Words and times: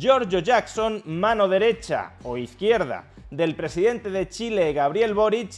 Giorgio 0.00 0.38
Jackson, 0.38 1.02
mano 1.04 1.46
derecha 1.46 2.12
o 2.22 2.38
izquierda 2.38 3.04
del 3.30 3.54
presidente 3.54 4.08
de 4.08 4.30
Chile, 4.30 4.72
Gabriel 4.72 5.12
Boric, 5.12 5.52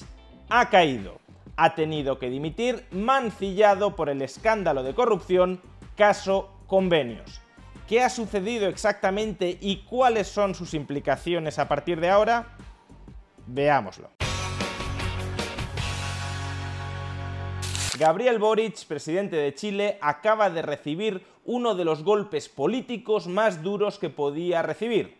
ha 0.48 0.68
caído. 0.68 1.20
Ha 1.54 1.76
tenido 1.76 2.18
que 2.18 2.28
dimitir 2.28 2.84
mancillado 2.90 3.94
por 3.94 4.08
el 4.08 4.20
escándalo 4.20 4.82
de 4.82 4.94
corrupción 4.94 5.60
caso 5.96 6.50
convenios. 6.66 7.40
¿Qué 7.86 8.02
ha 8.02 8.10
sucedido 8.10 8.66
exactamente 8.66 9.58
y 9.60 9.84
cuáles 9.84 10.26
son 10.26 10.56
sus 10.56 10.74
implicaciones 10.74 11.60
a 11.60 11.68
partir 11.68 12.00
de 12.00 12.10
ahora? 12.10 12.56
Veámoslo. 13.46 14.21
Gabriel 18.02 18.40
Boric, 18.40 18.84
presidente 18.86 19.36
de 19.36 19.54
Chile, 19.54 19.96
acaba 20.00 20.50
de 20.50 20.60
recibir 20.60 21.22
uno 21.44 21.76
de 21.76 21.84
los 21.84 22.02
golpes 22.02 22.48
políticos 22.48 23.28
más 23.28 23.62
duros 23.62 24.00
que 24.00 24.10
podía 24.10 24.60
recibir. 24.60 25.18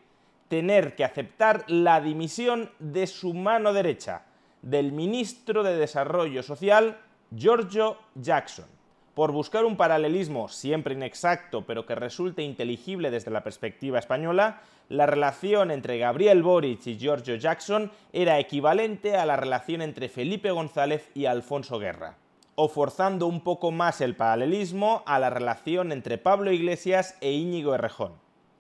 Tener 0.49 0.97
que 0.97 1.05
aceptar 1.05 1.65
la 1.69 2.01
dimisión 2.01 2.73
de 2.81 3.07
su 3.07 3.35
mano 3.35 3.73
derecha, 3.73 4.25
del 4.63 4.91
ministro 4.91 5.63
de 5.63 5.77
Desarrollo 5.77 6.43
Social, 6.43 6.99
Giorgio 7.31 7.99
Jackson. 8.17 8.67
Por 9.15 9.31
buscar 9.31 9.65
un 9.65 9.77
paralelismo 9.77 10.49
siempre 10.49 10.95
inexacto, 10.95 11.65
pero 11.65 11.87
que 11.87 11.95
resulte 11.95 12.43
inteligible 12.43 13.13
desde 13.13 13.31
la 13.31 13.45
perspectiva 13.45 14.01
española, 14.01 14.61
la 14.89 15.07
relación 15.07 15.71
entre 15.71 15.99
Gabriel 15.99 16.43
Boric 16.43 16.85
y 16.89 16.99
Giorgio 16.99 17.37
Jackson 17.37 17.93
era 18.13 18.41
equivalente 18.41 19.17
a 19.17 19.25
la 19.25 19.37
relación 19.37 19.83
entre 19.83 20.09
Felipe 20.09 20.51
González 20.51 21.09
y 21.15 21.27
Alfonso 21.27 21.79
Guerra 21.79 22.17
o 22.63 22.69
forzando 22.69 23.27
un 23.27 23.41
poco 23.41 23.73
más 23.73 24.01
el 24.01 24.15
paralelismo 24.15 25.03
a 25.05 25.19
la 25.19 25.31
relación 25.31 25.91
entre 25.91 26.17
Pablo 26.17 26.53
Iglesias 26.53 27.17
e 27.21 27.33
Íñigo 27.33 27.75
Errejón. 27.75 28.13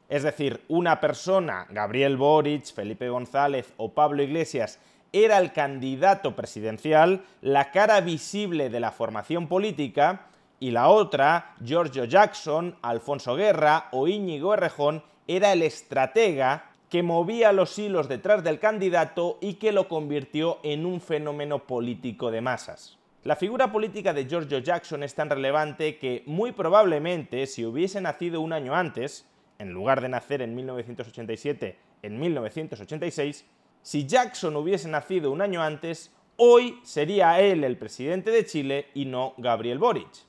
Es 0.08 0.24
decir, 0.24 0.60
una 0.66 0.98
persona, 0.98 1.68
Gabriel 1.70 2.16
Boric, 2.16 2.74
Felipe 2.74 3.08
González 3.08 3.72
o 3.76 3.92
Pablo 3.92 4.24
Iglesias, 4.24 4.80
era 5.12 5.38
el 5.38 5.52
candidato 5.52 6.34
presidencial, 6.34 7.22
la 7.42 7.70
cara 7.70 8.00
visible 8.00 8.70
de 8.70 8.80
la 8.80 8.90
formación 8.90 9.46
política, 9.46 10.26
y 10.58 10.72
la 10.72 10.88
otra, 10.88 11.54
Giorgio 11.62 12.04
Jackson, 12.04 12.76
Alfonso 12.82 13.36
Guerra 13.36 13.86
o 13.92 14.08
Íñigo 14.08 14.52
Errejón, 14.52 15.04
era 15.28 15.52
el 15.52 15.62
estratega 15.62 16.72
que 16.90 17.04
movía 17.04 17.52
los 17.52 17.78
hilos 17.78 18.08
detrás 18.08 18.42
del 18.42 18.58
candidato 18.58 19.38
y 19.40 19.54
que 19.54 19.70
lo 19.70 19.86
convirtió 19.86 20.58
en 20.64 20.86
un 20.86 21.00
fenómeno 21.00 21.60
político 21.60 22.32
de 22.32 22.40
masas. 22.40 22.98
La 23.24 23.36
figura 23.36 23.70
política 23.70 24.12
de 24.12 24.26
Giorgio 24.26 24.58
Jackson 24.58 25.04
es 25.04 25.14
tan 25.14 25.30
relevante 25.30 25.96
que 25.96 26.24
muy 26.26 26.50
probablemente 26.50 27.46
si 27.46 27.64
hubiese 27.64 28.00
nacido 28.00 28.40
un 28.40 28.52
año 28.52 28.74
antes, 28.74 29.28
en 29.60 29.70
lugar 29.70 30.00
de 30.00 30.08
nacer 30.08 30.42
en 30.42 30.56
1987, 30.56 31.78
en 32.02 32.18
1986, 32.18 33.44
si 33.80 34.06
Jackson 34.08 34.56
hubiese 34.56 34.88
nacido 34.88 35.30
un 35.30 35.40
año 35.40 35.62
antes, 35.62 36.12
hoy 36.36 36.80
sería 36.82 37.40
él 37.40 37.62
el 37.62 37.78
presidente 37.78 38.32
de 38.32 38.44
Chile 38.44 38.88
y 38.92 39.04
no 39.04 39.34
Gabriel 39.36 39.78
Boric. 39.78 40.26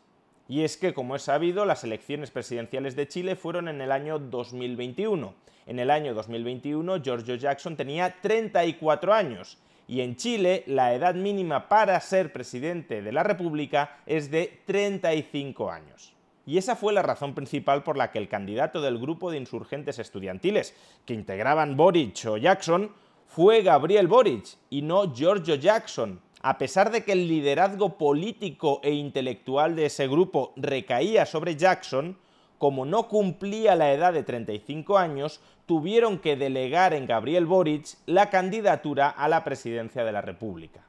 Y 0.47 0.61
es 0.61 0.77
que, 0.77 0.93
como 0.93 1.15
es 1.15 1.23
sabido, 1.23 1.65
las 1.65 1.83
elecciones 1.83 2.29
presidenciales 2.29 2.95
de 2.95 3.07
Chile 3.07 3.35
fueron 3.35 3.69
en 3.69 3.81
el 3.81 3.91
año 3.91 4.19
2021. 4.19 5.33
En 5.65 5.79
el 5.79 5.89
año 5.89 6.13
2021, 6.13 7.01
Giorgio 7.01 7.33
Jackson 7.33 7.75
tenía 7.75 8.21
34 8.21 9.13
años 9.15 9.57
y 9.87 10.01
en 10.01 10.15
Chile 10.15 10.63
la 10.67 10.93
edad 10.93 11.15
mínima 11.15 11.67
para 11.67 11.99
ser 11.99 12.31
presidente 12.31 13.01
de 13.01 13.11
la 13.11 13.23
República 13.23 13.97
es 14.05 14.31
de 14.31 14.61
35 14.65 15.71
años. 15.71 16.13
Y 16.45 16.57
esa 16.57 16.75
fue 16.75 16.93
la 16.93 17.01
razón 17.01 17.33
principal 17.33 17.83
por 17.83 17.95
la 17.95 18.11
que 18.11 18.19
el 18.19 18.27
candidato 18.27 18.81
del 18.81 18.99
grupo 18.99 19.31
de 19.31 19.37
insurgentes 19.37 19.99
estudiantiles, 19.99 20.75
que 21.05 21.13
integraban 21.13 21.77
Boric 21.77 22.25
o 22.25 22.37
Jackson, 22.37 22.91
fue 23.27 23.61
Gabriel 23.61 24.07
Boric 24.07 24.57
y 24.69 24.81
no 24.81 25.13
Giorgio 25.13 25.55
Jackson. 25.55 26.19
A 26.41 26.57
pesar 26.57 26.91
de 26.91 27.05
que 27.05 27.13
el 27.13 27.29
liderazgo 27.29 27.97
político 27.97 28.81
e 28.83 28.91
intelectual 28.91 29.77
de 29.77 29.85
ese 29.85 30.07
grupo 30.09 30.51
recaía 30.57 31.25
sobre 31.25 31.55
Jackson, 31.55 32.17
como 32.63 32.85
no 32.85 33.09
cumplía 33.09 33.75
la 33.75 33.91
edad 33.91 34.13
de 34.13 34.23
35 34.23 34.97
años, 34.97 35.41
tuvieron 35.65 36.17
que 36.17 36.37
delegar 36.37 36.93
en 36.93 37.05
Gabriel 37.05 37.45
Boric 37.45 37.97
la 38.05 38.29
candidatura 38.29 39.09
a 39.09 39.27
la 39.27 39.43
presidencia 39.43 40.05
de 40.05 40.13
la 40.13 40.21
República. 40.21 40.79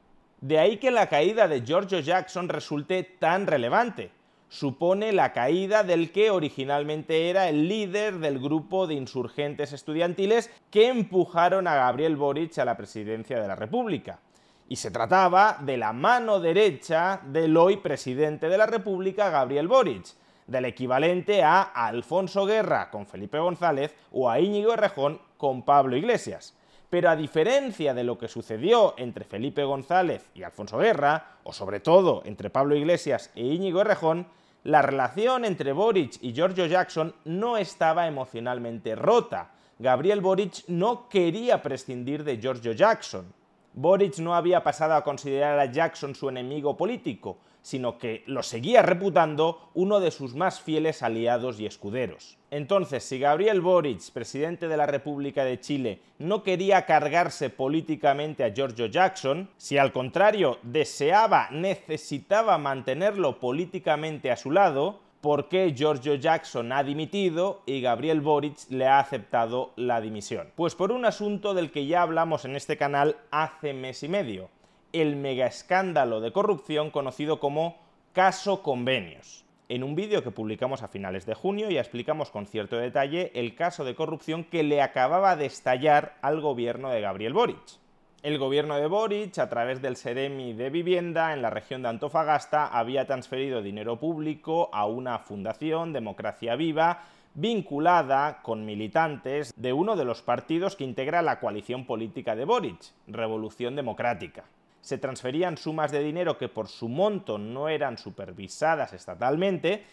De 0.41 0.61
ahí 0.61 0.77
que 0.77 0.93
la 0.93 1.09
caída 1.09 1.49
de 1.49 1.63
Giorgio 1.63 1.99
Jackson 1.99 2.49
resulte 2.49 3.03
tan 3.03 3.49
relevante. 3.49 4.13
Supone 4.49 5.13
la 5.13 5.33
caída 5.33 5.83
del 5.83 6.13
que 6.13 6.31
originalmente 6.31 7.29
era 7.29 7.49
el 7.49 7.67
líder 7.67 8.21
del 8.21 8.39
grupo 8.39 8.87
de 8.87 8.95
insurgentes 8.95 9.73
estudiantiles 9.73 10.53
que 10.71 10.87
empujaron 10.87 11.67
a 11.67 11.75
Gabriel 11.75 12.15
Boric 12.15 12.57
a 12.59 12.65
la 12.65 12.77
presidencia 12.77 13.41
de 13.41 13.49
la 13.49 13.57
República. 13.57 14.21
Y 14.69 14.77
se 14.77 14.93
trataba 14.93 15.59
de 15.61 15.77
la 15.77 15.93
mano 15.93 16.39
derecha 16.39 17.21
del 17.27 17.57
hoy 17.57 17.79
presidente 17.79 18.49
de 18.49 18.59
la 18.59 18.67
República, 18.67 19.29
Gabriel 19.29 19.67
Boric, 19.67 20.15
del 20.47 20.67
equivalente 20.67 21.43
a 21.43 21.63
Alfonso 21.63 22.47
Guerra 22.47 22.91
con 22.91 23.07
Felipe 23.07 23.39
González 23.39 23.95
o 24.13 24.31
a 24.31 24.41
Íñigo 24.41 24.73
Errejón 24.73 25.21
con 25.37 25.65
Pablo 25.65 25.97
Iglesias. 25.97 26.57
Pero 26.91 27.11
a 27.11 27.17
diferencia 27.17 27.95
de 27.95 28.05
lo 28.05 28.19
que 28.19 28.29
sucedió 28.29 28.95
entre 28.99 29.25
Felipe 29.25 29.65
González 29.65 30.31
y 30.35 30.43
Alfonso 30.43 30.79
Guerra, 30.79 31.39
o 31.43 31.53
sobre 31.53 31.81
todo 31.81 32.23
entre 32.25 32.51
Pablo 32.51 32.77
Iglesias 32.77 33.31
e 33.35 33.43
Íñigo 33.43 33.81
Errejón, 33.81 34.27
la 34.63 34.81
relación 34.81 35.45
entre 35.45 35.73
Boric 35.73 36.19
y 36.23 36.33
Giorgio 36.33 36.67
Jackson 36.67 37.15
no 37.25 37.59
estaba 37.59 38.07
emocionalmente 38.07 38.95
rota. 38.95 39.51
Gabriel 39.79 40.21
Boric 40.21 40.65
no 40.69 41.09
quería 41.09 41.63
prescindir 41.63 42.25
de 42.25 42.39
Giorgio 42.39 42.73
Jackson. 42.73 43.27
Boric 43.75 44.19
no 44.19 44.35
había 44.35 44.63
pasado 44.63 44.95
a 44.95 45.03
considerar 45.03 45.59
a 45.59 45.67
Jackson 45.67 46.15
su 46.15 46.29
enemigo 46.29 46.77
político, 46.77 47.39
sino 47.61 47.99
que 47.99 48.23
lo 48.27 48.43
seguía 48.43 48.83
reputando 48.83 49.71
uno 49.75 49.99
de 49.99 50.11
sus 50.11 50.35
más 50.35 50.61
fieles 50.61 51.03
aliados 51.03 51.59
y 51.59 51.67
escuderos. 51.67 52.37
Entonces, 52.51 53.03
si 53.03 53.19
Gabriel 53.19 53.63
Boric, 53.63 54.13
presidente 54.13 54.69
de 54.69 54.77
la 54.77 54.87
República 54.87 55.45
de 55.45 55.59
Chile, 55.59 56.01
no 56.19 56.43
quería 56.43 56.85
cargarse 56.85 57.49
políticamente 57.51 58.45
a 58.45 58.53
Giorgio 58.53 58.87
Jackson, 58.87 59.49
si 59.57 59.79
al 59.79 59.93
contrario 59.93 60.59
deseaba, 60.63 61.49
necesitaba 61.51 62.59
mantenerlo 62.59 63.41
políticamente 63.41 64.31
a 64.31 64.37
su 64.37 64.51
lado, 64.51 65.01
por 65.25 65.49
qué 65.49 65.73
Giorgio 65.75 66.17
Jackson 66.17 66.71
ha 66.71 66.85
dimitido 66.85 67.63
y 67.65 67.81
Gabriel 67.81 68.21
Boric 68.21 68.59
le 68.69 68.87
ha 68.87 68.99
aceptado 68.99 69.73
la 69.75 70.03
dimisión. 70.03 70.53
Pues 70.55 70.75
por 70.75 70.93
un 70.93 71.07
asunto 71.07 71.55
del 71.55 71.71
que 71.71 71.87
ya 71.87 72.03
hablamos 72.03 72.45
en 72.45 72.57
este 72.57 72.77
canal 72.77 73.17
hace 73.31 73.73
mes 73.73 74.03
y 74.03 74.09
medio, 74.09 74.51
el 74.93 75.17
mega 75.17 75.47
escándalo 75.47 76.21
de 76.21 76.31
corrupción 76.31 76.91
conocido 76.91 77.41
como 77.41 77.79
Caso 78.13 78.63
Convenios. 78.63 79.47
En 79.71 79.83
un 79.83 79.95
vídeo 79.95 80.23
que 80.23 80.31
publicamos 80.31 80.83
a 80.83 80.89
finales 80.89 81.25
de 81.25 81.33
junio 81.33 81.71
ya 81.71 81.81
explicamos 81.81 82.31
con 82.31 82.45
cierto 82.45 82.77
detalle 82.77 83.33
el 83.35 83.55
caso 83.55 83.87
de 83.87 83.95
corrupción 83.95 84.45
que 84.45 84.63
le 84.63 84.83
acababa 84.83 85.37
de 85.37 85.47
estallar 85.47 86.19
al 86.21 86.43
gobierno 86.43 86.91
de 86.91 87.01
Gabriel 87.01 87.33
Boric. 87.33 87.79
El 88.25 88.39
gobierno 88.39 88.77
de 88.77 88.87
Boric, 88.87 89.39
a 89.39 89.51
través 89.51 89.83
del 89.83 89.97
Seremi 89.97 90.55
de 90.55 90.71
Vivienda 90.71 91.35
en 91.35 91.43
la 91.43 91.51
región 91.51 91.83
de 91.83 91.91
Antofagasta, 91.91 92.69
había 92.69 93.07
transferido 93.07 93.61
dinero 93.61 94.01
público 94.01 94.71
a 94.73 94.87
una 94.87 95.19
fundación, 95.19 95.93
Democracia 95.93 96.57
Viva, 96.57 97.03
vinculada 97.35 98.41
con 98.41 98.65
militantes 98.65 99.53
de 99.55 99.75
uno 99.75 99.95
de 99.95 100.07
los 100.07 100.23
partidos 100.23 100.75
que 100.75 100.85
integra 100.85 101.21
la 101.21 101.39
coalición 101.39 101.85
política 101.85 102.35
de 102.35 102.47
Boric, 102.47 102.79
Revolución 103.09 103.77
Democrática. 103.77 104.45
Se 104.81 104.97
transferían 104.97 105.59
sumas 105.59 105.93
de 105.93 106.03
dinero 106.03 106.39
que 106.39 106.49
por 106.49 106.69
su 106.69 106.89
monto 106.89 107.37
no 107.37 107.69
eran 107.69 107.99
supervisadas 107.99 108.95
estatalmente 108.95 109.85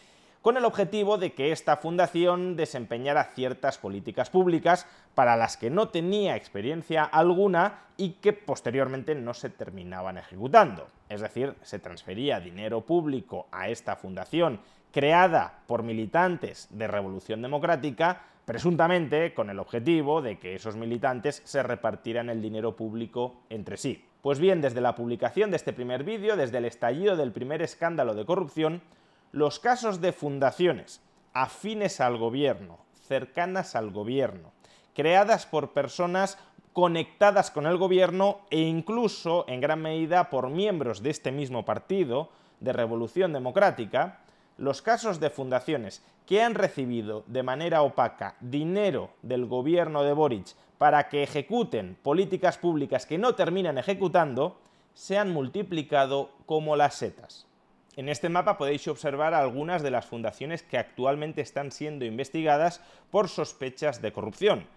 con 0.42 0.58
el 0.58 0.66
objetivo 0.66 1.18
de 1.18 1.34
que 1.34 1.52
esta 1.52 1.78
fundación 1.78 2.56
desempeñara 2.56 3.32
ciertas 3.36 3.78
políticas 3.78 4.30
públicas 4.30 4.88
para 5.14 5.36
las 5.36 5.56
que 5.56 5.70
no 5.70 5.90
tenía 5.90 6.36
experiencia 6.36 7.04
alguna 7.04 7.82
y 7.98 8.14
que 8.14 8.34
posteriormente 8.34 9.14
no 9.14 9.34
se 9.34 9.50
terminaban 9.50 10.18
ejecutando. 10.18 10.88
Es 11.10 11.22
decir, 11.22 11.56
se 11.62 11.80
transfería 11.80 12.40
dinero 12.40 12.82
público 12.82 13.48
a 13.52 13.70
esta 13.70 13.96
fundación 13.96 14.60
creada 14.92 15.60
por 15.68 15.84
militantes 15.84 16.68
de 16.72 16.88
Revolución 16.88 17.42
Democrática, 17.42 18.24
presuntamente 18.46 19.34
con 19.34 19.50
el 19.50 19.60
objetivo 19.60 20.22
de 20.22 20.40
que 20.40 20.56
esos 20.56 20.76
militantes 20.76 21.42
se 21.46 21.64
repartieran 21.64 22.30
el 22.30 22.42
dinero 22.42 22.76
público 22.76 23.44
entre 23.50 23.78
sí. 23.78 24.04
Pues 24.22 24.40
bien, 24.40 24.62
desde 24.62 24.82
la 24.82 24.96
publicación 24.96 25.52
de 25.52 25.58
este 25.58 25.74
primer 25.74 26.04
vídeo, 26.04 26.36
desde 26.36 26.58
el 26.58 26.66
estallido 26.66 27.16
del 27.16 27.32
primer 27.32 27.62
escándalo 27.62 28.14
de 28.14 28.26
corrupción, 28.26 28.82
los 29.32 29.60
casos 29.60 30.02
de 30.02 30.12
fundaciones 30.12 31.02
afines 31.34 32.02
al 32.02 32.18
gobierno, 32.18 32.80
cercanas 33.08 33.76
al 33.76 33.92
gobierno, 33.92 34.52
creadas 34.94 35.46
por 35.46 35.72
personas 35.72 36.38
conectadas 36.74 37.52
con 37.52 37.66
el 37.66 37.78
gobierno 37.78 38.40
e 38.50 38.60
incluso 38.60 39.46
en 39.48 39.62
gran 39.62 39.82
medida 39.82 40.30
por 40.30 40.50
miembros 40.50 41.02
de 41.02 41.10
este 41.10 41.32
mismo 41.32 41.66
partido 41.66 42.30
de 42.60 42.74
Revolución 42.74 43.34
Democrática, 43.34 44.20
los 44.58 44.82
casos 44.82 45.20
de 45.20 45.30
fundaciones 45.30 46.04
que 46.26 46.44
han 46.44 46.56
recibido 46.56 47.24
de 47.28 47.44
manera 47.44 47.82
opaca 47.82 48.36
dinero 48.40 49.12
del 49.22 49.46
gobierno 49.46 50.04
de 50.04 50.14
Boric 50.14 50.56
para 50.78 51.10
que 51.10 51.24
ejecuten 51.24 51.98
políticas 52.02 52.58
públicas 52.58 53.06
que 53.06 53.18
no 53.18 53.36
terminan 53.36 53.78
ejecutando, 53.78 54.58
se 54.94 55.18
han 55.18 55.32
multiplicado 55.32 56.32
como 56.46 56.76
las 56.76 56.96
setas. 56.96 57.48
En 57.96 58.08
este 58.08 58.30
mapa 58.30 58.58
podéis 58.58 58.88
observar 58.88 59.34
algunas 59.34 59.84
de 59.84 59.92
las 59.92 60.06
fundaciones 60.06 60.64
que 60.64 60.78
actualmente 60.78 61.42
están 61.42 61.72
siendo 61.72 62.06
investigadas 62.06 62.82
por 63.12 63.28
sospechas 63.28 64.02
de 64.02 64.14
corrupción. 64.14 64.68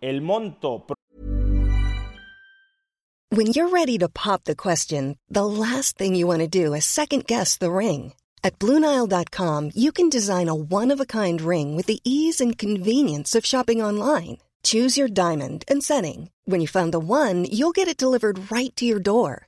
El 0.00 0.20
monto 0.20 0.84
When 3.30 3.48
you're 3.48 3.68
ready 3.68 3.98
to 3.98 4.08
pop 4.08 4.44
the 4.44 4.56
question, 4.56 5.18
the 5.28 5.44
last 5.44 5.98
thing 5.98 6.14
you 6.14 6.26
want 6.26 6.40
to 6.40 6.48
do 6.48 6.72
is 6.74 6.84
second 6.86 7.26
guess 7.26 7.58
the 7.58 7.70
ring. 7.70 8.14
At 8.42 8.58
Bluenile.com, 8.58 9.72
you 9.74 9.92
can 9.92 10.08
design 10.08 10.48
a 10.48 10.54
one 10.54 10.90
of 10.90 11.00
a 11.00 11.06
kind 11.06 11.40
ring 11.40 11.76
with 11.76 11.86
the 11.86 12.00
ease 12.04 12.40
and 12.40 12.56
convenience 12.56 13.34
of 13.34 13.44
shopping 13.44 13.82
online. 13.82 14.38
Choose 14.62 14.96
your 14.96 15.08
diamond 15.08 15.64
and 15.68 15.82
setting. 15.82 16.30
When 16.46 16.60
you 16.60 16.66
find 16.66 16.92
the 16.92 16.98
one, 16.98 17.44
you'll 17.44 17.72
get 17.72 17.88
it 17.88 17.98
delivered 18.00 18.50
right 18.50 18.74
to 18.76 18.86
your 18.86 19.00
door. 19.00 19.47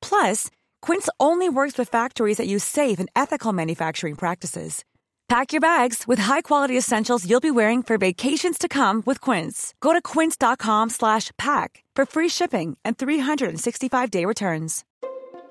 Plus, 0.00 0.50
Quince 0.80 1.08
only 1.18 1.48
works 1.48 1.76
with 1.76 1.90
factories 1.90 2.38
that 2.38 2.46
use 2.46 2.64
safe 2.64 2.98
and 2.98 3.10
ethical 3.14 3.52
manufacturing 3.52 4.14
practices. 4.14 4.84
Pack 5.28 5.52
your 5.52 5.60
bags 5.60 6.04
with 6.06 6.20
high-quality 6.20 6.78
essentials 6.78 7.28
you'll 7.28 7.40
be 7.40 7.50
wearing 7.50 7.82
for 7.82 7.98
vacations 7.98 8.58
to 8.58 8.68
come 8.68 9.02
with 9.04 9.20
Quince. 9.20 9.74
Go 9.80 9.92
to 9.92 10.00
quince.com/pack 10.00 11.84
for 11.96 12.06
free 12.06 12.28
shipping 12.28 12.76
and 12.84 12.96
365-day 12.96 14.24
returns. 14.24 14.84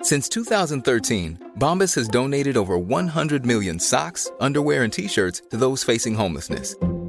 Since 0.01 0.29
2013, 0.29 1.39
Bombas 1.59 1.95
has 1.95 2.07
donated 2.07 2.55
over 2.57 2.77
100 2.77 3.45
million 3.45 3.79
socks, 3.79 4.31
underwear, 4.39 4.83
and 4.83 4.93
t-shirts 4.93 5.41
to 5.49 5.57
those 5.57 5.83
facing 5.83 6.15
homelessness. 6.15 6.75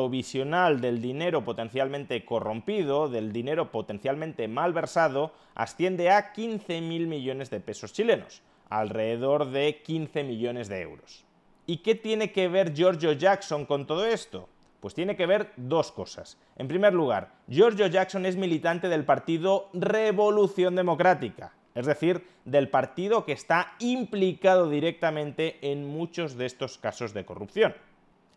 Provisional 0.00 0.80
del 0.80 1.02
dinero 1.02 1.44
potencialmente 1.44 2.24
corrompido, 2.24 3.10
del 3.10 3.34
dinero 3.34 3.70
potencialmente 3.70 4.48
malversado, 4.48 5.34
asciende 5.54 6.08
a 6.08 6.32
15.000 6.32 7.06
millones 7.06 7.50
de 7.50 7.60
pesos 7.60 7.92
chilenos, 7.92 8.40
alrededor 8.70 9.50
de 9.50 9.82
15 9.82 10.24
millones 10.24 10.68
de 10.68 10.80
euros. 10.80 11.26
¿Y 11.66 11.78
qué 11.78 11.94
tiene 11.94 12.32
que 12.32 12.48
ver 12.48 12.72
Giorgio 12.72 13.12
Jackson 13.12 13.66
con 13.66 13.86
todo 13.86 14.06
esto? 14.06 14.48
Pues 14.80 14.94
tiene 14.94 15.16
que 15.16 15.26
ver 15.26 15.52
dos 15.58 15.92
cosas. 15.92 16.38
En 16.56 16.66
primer 16.66 16.94
lugar, 16.94 17.34
Giorgio 17.46 17.86
Jackson 17.86 18.24
es 18.24 18.36
militante 18.36 18.88
del 18.88 19.04
partido 19.04 19.68
Revolución 19.74 20.76
Democrática, 20.76 21.52
es 21.74 21.84
decir, 21.84 22.26
del 22.46 22.70
partido 22.70 23.26
que 23.26 23.32
está 23.32 23.74
implicado 23.80 24.70
directamente 24.70 25.58
en 25.60 25.86
muchos 25.86 26.38
de 26.38 26.46
estos 26.46 26.78
casos 26.78 27.12
de 27.12 27.26
corrupción. 27.26 27.74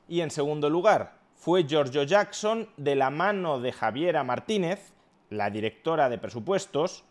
Y 0.09 0.19
en 0.19 0.29
segundo 0.29 0.69
lugar, 0.69 1.22
fue 1.43 1.65
Giorgio 1.65 2.03
Jackson, 2.03 2.69
de 2.77 2.95
la 2.95 3.09
mano 3.09 3.59
de 3.59 3.73
Javiera 3.73 4.23
Martínez, 4.23 4.93
la 5.29 5.49
directora 5.49 6.07
de 6.07 6.17
presupuestos, 6.17 7.03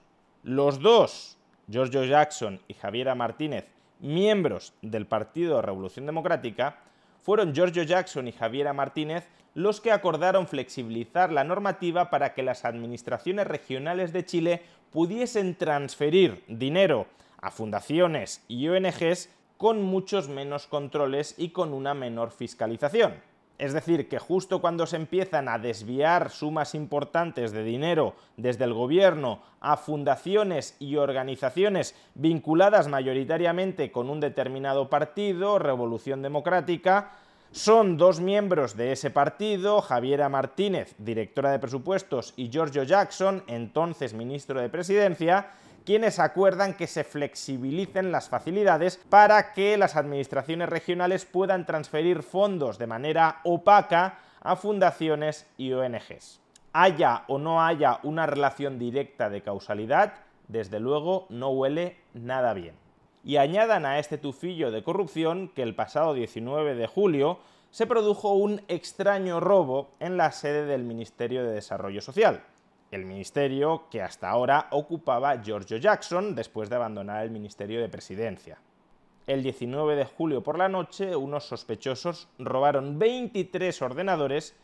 los 0.43 0.81
dos, 0.81 1.37
Giorgio 1.69 2.03
Jackson 2.05 2.59
y 2.67 2.73
Javiera 2.73 3.15
Martínez, 3.15 3.67
miembros 4.01 4.73
del 4.81 5.05
Partido 5.05 5.61
Revolución 5.61 6.07
Democrática, 6.07 6.79
fueron 7.21 7.53
Giorgio 7.53 7.83
Jackson 7.83 8.27
y 8.27 8.33
Javiera 8.33 8.73
Martínez 8.73 9.29
los 9.53 9.83
que 9.83 9.93
acordaron 9.93 10.49
flexibilizar 10.49 11.31
la 11.31 11.45
normativa 11.45 12.09
para 12.09 12.33
que 12.33 12.43
las 12.43 12.65
administraciones 12.65 13.47
regionales 13.47 14.15
de 14.15 14.25
Chile 14.25 14.63
pudiesen 14.91 15.57
transferir 15.57 16.43
dinero 16.49 17.07
a 17.43 17.51
fundaciones 17.51 18.43
y 18.49 18.67
ONGs 18.67 19.29
con 19.59 19.83
muchos 19.83 20.31
menos 20.31 20.67
controles 20.67 21.35
y 21.37 21.51
con 21.51 21.75
una 21.75 21.93
menor 21.93 22.31
fiscalización. 22.31 23.31
Es 23.63 23.73
decir, 23.73 24.09
que 24.09 24.19
justo 24.19 24.61
cuando 24.61 24.87
se 24.87 24.97
empiezan 24.97 25.49
a 25.49 25.57
desviar 25.57 26.31
sumas 26.31 26.75
importantes 26.75 27.53
de 27.53 27.63
dinero 27.63 28.17
desde 28.37 28.65
el 28.65 28.75
gobierno 28.75 29.41
a 29.61 29.77
fundaciones 29.77 30.75
y 30.81 30.97
organizaciones 30.97 31.95
vinculadas 32.17 32.89
mayoritariamente 32.89 33.93
con 33.93 34.11
un 34.11 34.19
determinado 34.19 34.91
partido, 34.91 35.61
Revolución 35.61 36.23
Democrática, 36.23 37.13
son 37.53 37.99
dos 37.99 38.19
miembros 38.19 38.77
de 38.77 38.91
ese 38.91 39.11
partido, 39.11 39.81
Javiera 39.81 40.29
Martínez, 40.29 40.97
directora 40.99 41.53
de 41.53 41.61
presupuestos, 41.61 42.35
y 42.37 42.51
Giorgio 42.51 42.83
Jackson, 42.83 43.45
entonces 43.47 44.13
ministro 44.13 44.61
de 44.61 44.71
Presidencia, 44.71 45.53
quienes 45.85 46.19
acuerdan 46.19 46.75
que 46.75 46.87
se 46.87 47.05
flexibilicen 47.05 48.13
las 48.13 48.29
facilidades 48.29 48.99
para 49.09 49.53
que 49.53 49.77
las 49.77 49.97
administraciones 49.97 50.69
regionales 50.69 51.25
puedan 51.25 51.67
transferir 51.67 52.23
fondos 52.23 52.79
de 52.79 52.87
manera 52.87 53.41
opaca 53.45 54.19
a 54.41 54.57
fundaciones 54.57 55.47
y 55.57 55.73
ONGs. 55.73 56.41
Haya 56.73 57.25
o 57.29 57.39
no 57.39 57.63
haya 57.63 58.01
una 58.03 58.27
relación 58.27 58.79
directa 58.79 59.29
de 59.29 59.43
causalidad, 59.43 60.15
desde 60.49 60.81
luego 60.81 61.27
no 61.29 61.51
huele 61.51 61.97
nada 62.15 62.55
bien. 62.55 62.75
Y 63.25 63.37
añadan 63.37 63.87
a 63.87 63.99
este 63.99 64.19
tufillo 64.19 64.71
de 64.71 64.83
corrupción 64.83 65.49
que 65.49 65.63
el 65.63 65.75
pasado 65.75 66.15
19 66.15 66.75
de 66.75 66.87
julio 66.87 67.39
se 67.71 67.87
produjo 67.87 68.33
un 68.33 68.63
extraño 68.69 69.39
robo 69.39 69.91
en 70.01 70.17
la 70.17 70.33
sede 70.33 70.67
del 70.67 70.83
Ministerio 70.83 71.45
de 71.45 71.53
Desarrollo 71.53 72.01
Social 72.01 72.43
el 72.93 73.07
ministerio 73.07 73.89
que 73.91 74.03
hasta 74.03 74.29
ahora 74.29 74.69
ocupaba 74.71 75.43
Giorgio 75.43 75.79
Jackson 75.79 76.35
después 76.35 76.69
de 76.69 76.77
abandonar 76.77 77.25
el 77.25 77.31
Ministerio 77.31 77.81
de 77.81 77.89
Presidencia. 77.89 78.59
El 79.27 79.43
19 79.43 79.97
de 79.97 80.05
julio 80.05 80.43
por 80.43 80.59
la 80.59 80.69
noche, 80.69 81.17
unos 81.17 81.45
sospechosos 81.45 82.29
robaron 82.39 82.99
23 82.99 83.81
ordenadores 83.81 84.55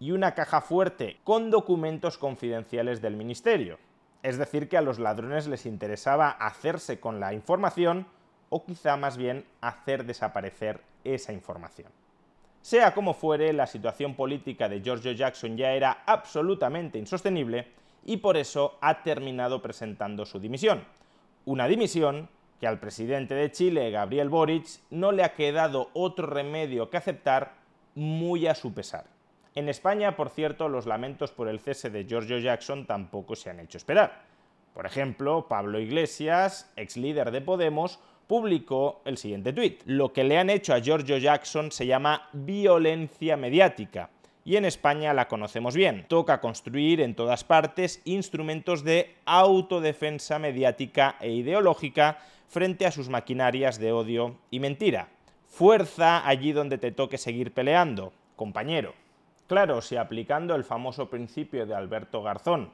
y 0.00 0.10
una 0.10 0.34
caja 0.34 0.60
fuerte 0.60 1.18
con 1.22 1.50
documentos 1.50 2.18
confidenciales 2.18 3.00
del 3.00 3.16
ministerio. 3.16 3.78
Es 4.22 4.36
decir, 4.36 4.68
que 4.68 4.76
a 4.76 4.82
los 4.82 4.98
ladrones 4.98 5.46
les 5.46 5.64
interesaba 5.64 6.30
hacerse 6.30 6.98
con 6.98 7.20
la 7.20 7.34
información 7.34 8.08
o 8.48 8.64
quizá 8.64 8.96
más 8.96 9.16
bien 9.16 9.46
hacer 9.60 10.04
desaparecer 10.04 10.80
esa 11.04 11.32
información. 11.32 11.92
Sea 12.66 12.92
como 12.94 13.14
fuere, 13.14 13.52
la 13.52 13.68
situación 13.68 14.16
política 14.16 14.68
de 14.68 14.82
Giorgio 14.82 15.12
Jackson 15.12 15.56
ya 15.56 15.70
era 15.70 16.02
absolutamente 16.04 16.98
insostenible 16.98 17.68
y 18.04 18.16
por 18.16 18.36
eso 18.36 18.76
ha 18.80 19.04
terminado 19.04 19.62
presentando 19.62 20.26
su 20.26 20.40
dimisión. 20.40 20.82
Una 21.44 21.68
dimisión 21.68 22.28
que 22.58 22.66
al 22.66 22.80
presidente 22.80 23.36
de 23.36 23.52
Chile, 23.52 23.92
Gabriel 23.92 24.30
Boric, 24.30 24.66
no 24.90 25.12
le 25.12 25.22
ha 25.22 25.34
quedado 25.34 25.90
otro 25.92 26.26
remedio 26.26 26.90
que 26.90 26.96
aceptar 26.96 27.52
muy 27.94 28.48
a 28.48 28.56
su 28.56 28.74
pesar. 28.74 29.04
En 29.54 29.68
España, 29.68 30.16
por 30.16 30.28
cierto, 30.30 30.68
los 30.68 30.86
lamentos 30.86 31.30
por 31.30 31.46
el 31.46 31.60
cese 31.60 31.88
de 31.88 32.04
Giorgio 32.04 32.38
Jackson 32.38 32.84
tampoco 32.84 33.36
se 33.36 33.48
han 33.48 33.60
hecho 33.60 33.78
esperar. 33.78 34.24
Por 34.74 34.86
ejemplo, 34.86 35.46
Pablo 35.48 35.78
Iglesias, 35.78 36.72
ex 36.74 36.96
líder 36.96 37.30
de 37.30 37.42
Podemos, 37.42 38.00
publicó 38.26 39.02
el 39.04 39.18
siguiente 39.18 39.52
tuit. 39.52 39.82
Lo 39.86 40.12
que 40.12 40.24
le 40.24 40.38
han 40.38 40.50
hecho 40.50 40.74
a 40.74 40.80
Giorgio 40.80 41.18
Jackson 41.18 41.70
se 41.70 41.86
llama 41.86 42.28
violencia 42.32 43.36
mediática 43.36 44.10
y 44.46 44.56
en 44.56 44.64
España 44.64 45.12
la 45.12 45.26
conocemos 45.26 45.74
bien. 45.74 46.06
Toca 46.08 46.40
construir 46.40 47.00
en 47.00 47.16
todas 47.16 47.42
partes 47.42 48.00
instrumentos 48.04 48.84
de 48.84 49.16
autodefensa 49.24 50.38
mediática 50.38 51.16
e 51.20 51.32
ideológica 51.32 52.18
frente 52.48 52.86
a 52.86 52.92
sus 52.92 53.08
maquinarias 53.08 53.78
de 53.80 53.90
odio 53.90 54.36
y 54.50 54.60
mentira. 54.60 55.08
Fuerza 55.48 56.26
allí 56.26 56.52
donde 56.52 56.78
te 56.78 56.92
toque 56.92 57.18
seguir 57.18 57.52
peleando, 57.52 58.12
compañero. 58.36 58.94
Claro, 59.48 59.82
si 59.82 59.96
aplicando 59.96 60.54
el 60.54 60.62
famoso 60.62 61.10
principio 61.10 61.66
de 61.66 61.74
Alberto 61.74 62.22
Garzón, 62.22 62.70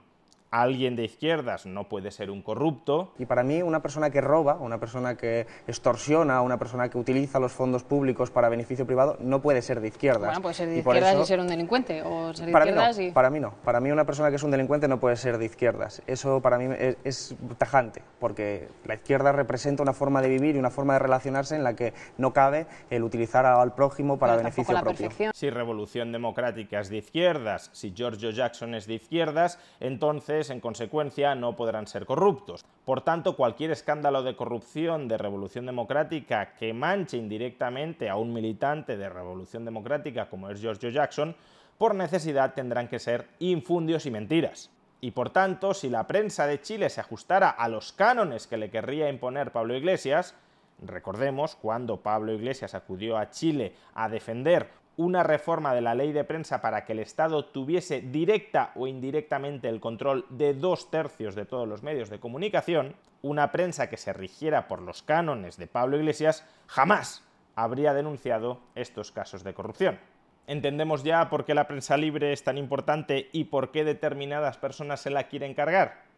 alguien 0.53 0.95
de 0.97 1.05
izquierdas 1.05 1.67
no 1.67 1.89
puede 1.89 2.11
ser 2.11 2.31
un 2.31 2.43
corrupto. 2.43 3.13
Y 3.19 3.27
para 3.27 3.43
mí 3.43 3.63
una 3.63 3.83
persona 3.83 4.11
que 4.11 4.21
roba, 4.21 4.59
una 4.61 4.79
persona 4.79 5.17
que 5.17 5.47
extorsiona, 5.67 6.41
una 6.43 6.59
persona 6.59 6.89
que 6.89 6.99
utiliza 6.99 7.41
los 7.41 7.53
fondos 7.53 7.83
públicos 7.83 8.31
para 8.31 8.49
beneficio 8.49 8.87
privado 8.87 9.17
no 9.21 9.43
puede 9.43 9.63
ser 9.63 9.81
de 9.81 9.89
izquierdas. 9.89 10.27
Bueno, 10.27 10.43
puede 10.43 10.55
ser 10.55 10.69
de 10.69 10.79
izquierdas 10.79 11.17
y, 11.21 11.25
ser 11.25 11.41
un 11.41 11.49
delincuente 11.49 12.03
o 12.03 12.33
ser 12.35 12.47
de 12.47 12.53
para 12.53 12.67
izquierdas 12.67 12.99
mí 12.99 13.05
no, 13.05 13.11
y... 13.11 13.13
Para 13.13 13.31
mí 13.31 13.41
no. 13.41 13.55
Para 13.65 13.81
mí 13.81 13.91
una 13.91 14.05
persona 14.05 14.29
que 14.29 14.37
es 14.37 14.43
un 14.43 14.51
delincuente 14.51 14.87
no 14.89 15.01
puede 15.01 15.17
ser 15.17 15.39
de 15.39 15.47
izquierdas. 15.47 16.03
Eso 16.07 16.41
para 16.41 16.59
mí 16.59 16.75
es, 16.79 16.97
es, 17.05 17.35
tajante, 17.57 18.03
porque 18.21 18.69
la 18.85 18.95
izquierda 18.95 19.33
representa 19.33 19.83
una 19.83 19.95
forma 19.95 20.21
de 20.21 20.29
vivir 20.29 20.57
y 20.57 20.59
una 20.59 20.71
forma 20.71 20.93
de 20.95 20.99
relacionarse 20.99 21.57
en 21.57 21.65
la 21.65 21.75
que 21.75 21.95
no 22.19 22.35
cabe 22.35 22.67
el 22.91 23.03
utilizar 23.03 23.47
al 23.47 23.75
prójimo 23.75 24.19
para 24.19 24.35
Pero 24.35 24.45
beneficio 24.45 24.75
propio. 24.75 24.99
perfección. 24.99 25.33
Si 25.35 25.49
Revolución 25.49 26.13
Democrática 26.13 26.81
es 26.81 26.91
de 26.91 26.99
izquierdas, 26.99 27.71
si 27.73 27.95
Giorgio 27.95 28.31
Jackson 28.31 28.75
es 28.75 28.87
de 28.87 28.95
izquierdas, 28.95 29.59
entonces, 29.81 30.42
en 30.51 30.61
consecuencia, 30.61 31.35
no 31.35 31.57
podrán 31.57 31.87
ser 31.87 32.07
corruptos. 32.07 32.65
Por 32.85 33.01
tanto, 33.01 33.37
cualquier 33.37 33.71
escándalo 33.71 34.23
de 34.23 34.37
corrupción 34.37 35.09
de 35.09 35.19
Revolución 35.19 35.67
Democrática 35.67 36.55
que 36.55 36.73
manche 36.73 37.17
indirectamente 37.17 38.09
a 38.09 38.17
un 38.17 38.33
militante 38.33 38.97
de 38.97 39.09
Revolución 39.09 39.65
Democrática 39.65 40.29
como 40.29 40.51
es 40.51 40.61
Giorgio 40.61 40.91
Jackson, 40.91 41.35
por 41.79 41.95
necesidad 41.95 42.55
tendrán 42.55 42.89
que 42.89 42.99
ser 42.99 43.29
infundios 43.39 44.07
y 44.07 44.11
mentiras. 44.11 44.71
Y 45.01 45.11
por 45.11 45.31
tanto, 45.31 45.75
si 45.75 45.89
la 45.89 46.07
prensa 46.07 46.47
de 46.47 46.61
Chile 46.61 46.89
se 46.89 47.01
ajustara 47.01 47.51
a 47.51 47.69
los 47.69 47.93
cánones 47.93 48.47
que 48.47 48.57
le 48.57 48.71
querría 48.71 49.09
imponer 49.09 49.51
Pablo 49.51 49.75
Iglesias, 49.75 50.37
recordemos 50.81 51.57
cuando 51.57 52.01
Pablo 52.01 52.33
Iglesias 52.33 52.75
acudió 52.75 53.19
a 53.19 53.31
Chile 53.31 53.75
a 53.95 54.09
defender 54.09 54.69
una 54.97 55.23
reforma 55.23 55.75
de 55.75 55.81
la 55.81 55.95
ley 55.95 56.13
de 56.13 56.25
prensa 56.25 56.61
para 56.61 56.85
que 56.85 56.93
el 56.93 56.99
Estado 56.99 57.45
tuviese 57.47 58.01
directa 58.01 58.73
o 58.75 58.87
indirectamente 58.87 59.69
el 59.69 59.81
control 59.81 60.27
de 60.29 60.55
dos 60.55 60.91
tercios 60.91 61.35
de 61.35 61.47
todos 61.47 61.67
los 61.67 61.83
medios 61.83 62.11
de 62.11 62.21
comunicación, 62.21 62.95
una 63.23 63.53
prensa 63.53 63.89
que 63.89 63.97
se 63.97 64.13
rigiera 64.13 64.69
por 64.69 64.83
los 64.83 65.03
cánones 65.03 65.57
de 65.57 65.67
Pablo 65.67 65.97
Iglesias 65.97 66.47
jamás 66.67 67.25
habría 67.55 67.95
denunciado 67.95 68.61
estos 68.75 69.13
casos 69.13 69.45
de 69.45 69.55
corrupción. 69.55 69.99
¿Entendemos 70.47 71.05
ya 71.05 71.31
por 71.31 71.45
qué 71.45 71.55
la 71.55 71.69
prensa 71.69 71.97
libre 71.97 72.33
es 72.33 72.43
tan 72.43 72.59
importante 72.59 73.29
y 73.33 73.45
por 73.45 73.71
qué 73.71 73.85
determinadas 73.85 74.59
personas 74.59 75.01
se 75.01 75.11
la 75.11 75.29
quieren 75.29 75.55
cargar? 75.55 76.12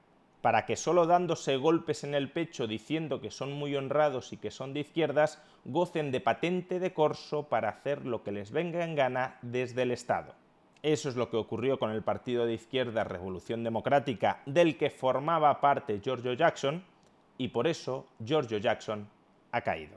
Para 0.44 0.66
que 0.66 0.76
solo 0.76 1.06
dándose 1.06 1.56
golpes 1.56 2.04
en 2.04 2.14
el 2.14 2.30
pecho 2.30 2.66
diciendo 2.66 3.18
que 3.18 3.30
son 3.30 3.50
muy 3.52 3.74
honrados 3.76 4.34
y 4.34 4.36
que 4.36 4.50
son 4.50 4.74
de 4.74 4.80
izquierdas, 4.80 5.42
gocen 5.64 6.12
de 6.12 6.20
patente 6.20 6.78
de 6.80 6.92
corso 6.92 7.44
para 7.44 7.70
hacer 7.70 8.04
lo 8.04 8.22
que 8.22 8.30
les 8.30 8.50
venga 8.50 8.84
en 8.84 8.94
gana 8.94 9.38
desde 9.40 9.80
el 9.80 9.90
Estado. 9.90 10.34
Eso 10.82 11.08
es 11.08 11.16
lo 11.16 11.30
que 11.30 11.38
ocurrió 11.38 11.78
con 11.78 11.92
el 11.92 12.02
partido 12.02 12.44
de 12.44 12.52
izquierda 12.52 13.04
Revolución 13.04 13.64
Democrática, 13.64 14.42
del 14.44 14.76
que 14.76 14.90
formaba 14.90 15.62
parte 15.62 16.02
Giorgio 16.04 16.34
Jackson, 16.34 16.84
y 17.38 17.48
por 17.48 17.66
eso 17.66 18.06
Giorgio 18.22 18.58
Jackson 18.58 19.08
ha 19.50 19.62
caído. 19.62 19.96